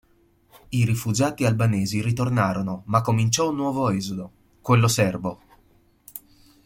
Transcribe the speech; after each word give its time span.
I 0.69 0.83
rifugiati 0.83 1.45
albanesi 1.45 2.01
ritornarono 2.01 2.81
ma 2.87 3.01
cominciò 3.01 3.49
un 3.51 3.55
nuovo 3.57 3.91
esodo, 3.91 4.31
quello 4.59 4.87
serbo. 4.87 5.41